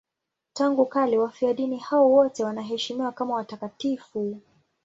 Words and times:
Tangu 0.53 0.85
kale 0.85 1.17
wafiadini 1.17 1.77
hao 1.77 2.11
wote 2.11 2.43
wanaheshimiwa 2.43 3.11
kama 3.11 3.35
watakatifu. 3.35 4.41